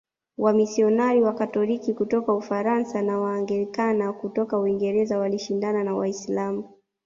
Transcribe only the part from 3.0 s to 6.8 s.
na Waanglikana kutoka Uingereza walishindana na Waislamu